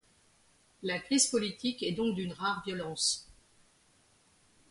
La 0.81 0.97
crise 0.97 1.27
politique 1.27 1.83
est 1.83 1.91
donc 1.91 2.15
d'une 2.15 2.33
rare 2.33 2.63
violence. 2.65 3.29